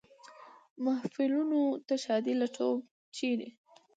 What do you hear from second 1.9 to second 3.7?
ښادي لټوم، چېرې؟